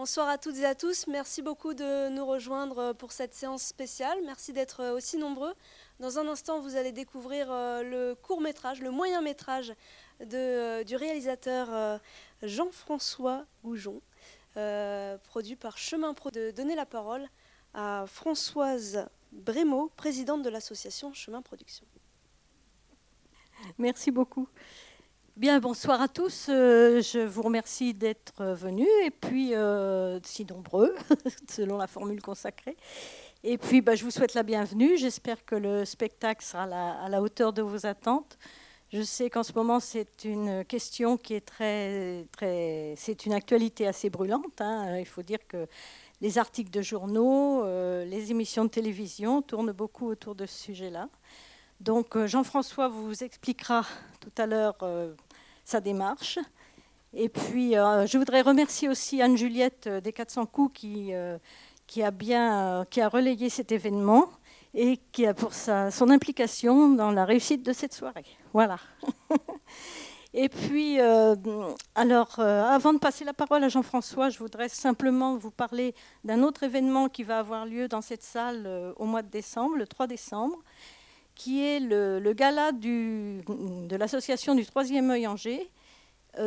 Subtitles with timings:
[0.00, 1.08] Bonsoir à toutes et à tous.
[1.08, 4.16] Merci beaucoup de nous rejoindre pour cette séance spéciale.
[4.24, 5.52] Merci d'être aussi nombreux.
[5.98, 9.74] Dans un instant, vous allez découvrir le court métrage, le moyen métrage
[10.20, 12.00] du réalisateur
[12.42, 14.00] Jean-François Goujon,
[15.24, 16.30] produit par Chemin Pro.
[16.30, 17.28] De donner la parole
[17.74, 21.84] à Françoise Brémaud, présidente de l'association Chemin Production.
[23.76, 24.48] Merci beaucoup.
[25.40, 26.48] Bien, bonsoir à tous.
[26.50, 30.94] Euh, je vous remercie d'être venus et puis euh, si nombreux,
[31.48, 32.76] selon la formule consacrée.
[33.42, 34.98] Et puis, bah, je vous souhaite la bienvenue.
[34.98, 38.36] J'espère que le spectacle sera à la, hauteur de vos attentes.
[38.92, 43.86] Je sais qu'en ce moment, c'est une question qui est très, très, c'est une actualité
[43.86, 44.60] assez brûlante.
[44.60, 44.98] Hein.
[44.98, 45.66] Il faut dire que
[46.20, 51.08] les articles de journaux, euh, les émissions de télévision tournent beaucoup autour de ce sujet-là.
[51.80, 53.86] Donc Jean-François vous expliquera
[54.20, 54.76] tout à l'heure
[55.70, 56.38] sa démarche.
[57.12, 61.12] Et puis je voudrais remercier aussi Anne-Juliette des 400 coups qui,
[61.86, 64.28] qui, a bien, qui a relayé cet événement
[64.74, 68.26] et qui a pour sa, son implication dans la réussite de cette soirée.
[68.52, 68.78] Voilà.
[70.32, 71.34] Et puis, euh,
[71.96, 76.44] alors, euh, avant de passer la parole à Jean-François, je voudrais simplement vous parler d'un
[76.44, 79.88] autre événement qui va avoir lieu dans cette salle euh, au mois de décembre, le
[79.88, 80.62] 3 décembre,
[81.40, 85.70] qui est le, gala de l'association du Troisième œil Angers,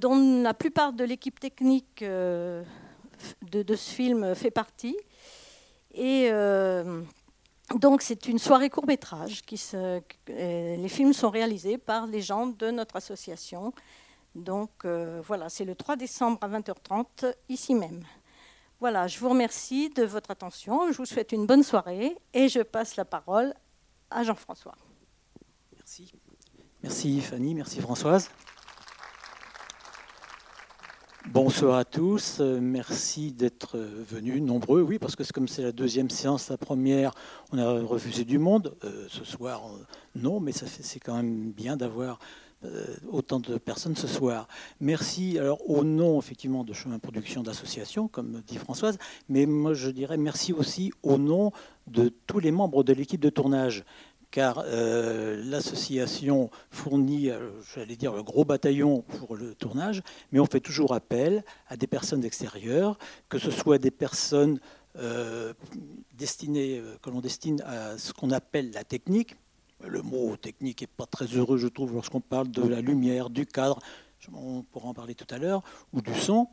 [0.00, 2.64] dont la plupart de l'équipe technique de,
[3.42, 4.96] de, ce film fait partie.
[5.92, 6.30] Et
[7.74, 9.42] donc c'est une soirée court métrage.
[10.26, 13.74] Les films sont réalisés par les gens de notre association.
[14.34, 18.04] Donc euh, voilà, c'est le 3 décembre à 20h30 ici même.
[18.80, 20.90] Voilà, je vous remercie de votre attention.
[20.92, 23.52] Je vous souhaite une bonne soirée et je passe la parole
[24.22, 24.74] Jean-François.
[25.72, 26.12] Merci.
[26.82, 28.30] Merci Fanny, merci Françoise.
[31.26, 35.72] Bonsoir à tous, euh, merci d'être euh, venus nombreux, oui, parce que comme c'est la
[35.72, 37.12] deuxième séance, la première,
[37.52, 38.74] on a refusé du monde.
[38.82, 39.62] Euh, ce soir,
[40.14, 42.18] non, mais c'est quand même bien d'avoir
[43.10, 44.48] autant de personnes ce soir.
[44.80, 48.98] Merci, alors au nom effectivement de Chemin Production d'Association, comme dit Françoise,
[49.28, 51.52] mais moi je dirais merci aussi au nom
[51.86, 53.84] de tous les membres de l'équipe de tournage
[54.30, 60.02] car euh, l'association fournit, euh, j'allais dire, le gros bataillon pour le tournage,
[60.32, 62.98] mais on fait toujours appel à des personnes extérieures,
[63.28, 64.60] que ce soit des personnes
[64.96, 65.54] euh,
[66.14, 69.36] destinées, que l'on destine à ce qu'on appelle la technique.
[69.88, 73.46] Le mot technique n'est pas très heureux, je trouve, lorsqu'on parle de la lumière, du
[73.46, 73.78] cadre,
[74.32, 75.62] on pourra en parler tout à l'heure,
[75.92, 76.48] ou du son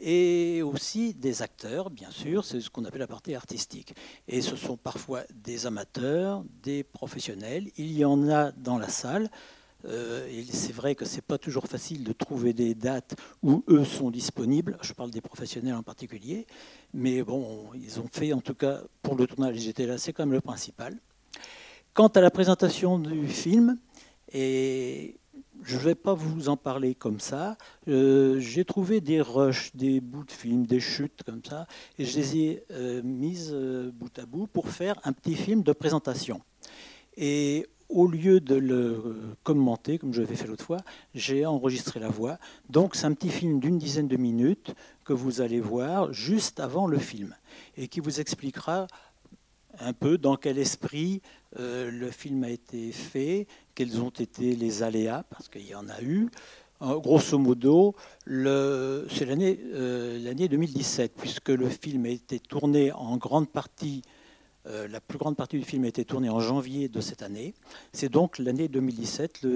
[0.00, 3.94] et aussi des acteurs, bien sûr, c'est ce qu'on appelle la partie artistique.
[4.26, 9.30] Et ce sont parfois des amateurs, des professionnels, il y en a dans la salle.
[9.84, 14.10] Euh, c'est vrai que c'est pas toujours facile de trouver des dates où eux sont
[14.10, 14.76] disponibles.
[14.82, 16.46] Je parle des professionnels en particulier,
[16.92, 20.24] mais bon, ils ont fait en tout cas pour le tournage, j'étais là, c'est quand
[20.24, 20.98] même le principal.
[21.98, 23.76] Quant à la présentation du film,
[24.32, 25.16] et
[25.64, 27.56] je ne vais pas vous en parler comme ça.
[27.88, 31.66] Euh, j'ai trouvé des rushs, des bouts de films, des chutes comme ça,
[31.98, 35.64] et je les ai euh, mises euh, bout à bout pour faire un petit film
[35.64, 36.40] de présentation.
[37.16, 40.78] Et au lieu de le commenter, comme je l'avais fait l'autre fois,
[41.16, 42.38] j'ai enregistré la voix.
[42.70, 44.72] Donc c'est un petit film d'une dizaine de minutes
[45.04, 47.34] que vous allez voir juste avant le film,
[47.76, 48.86] et qui vous expliquera
[49.80, 51.22] un peu dans quel esprit
[51.56, 56.02] le film a été fait, quels ont été les aléas, parce qu'il y en a
[56.02, 56.28] eu.
[56.80, 57.94] grosso modo,
[58.26, 64.02] c'est l'année euh, l'année 2017, puisque le film a été tourné en grande partie,
[64.66, 67.54] euh, la plus grande partie du film a été tournée en janvier de cette année.
[67.92, 69.46] C'est donc l'année 2017,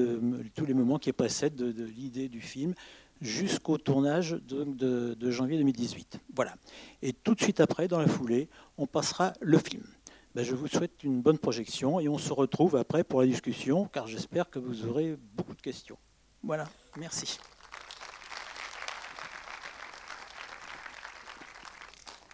[0.54, 2.74] tous les moments qui précèdent de, de l'idée du film
[3.20, 6.18] jusqu'au tournage de, de, janvier 2018.
[6.34, 6.54] Voilà.
[7.02, 9.84] Et tout de suite après, dans la foulée, on passera le film.
[10.34, 13.86] Ben, je vous souhaite une bonne projection et on se retrouve après pour la discussion,
[13.86, 15.98] car j'espère que vous aurez beaucoup de questions.
[16.42, 16.64] Voilà,
[16.96, 17.38] merci.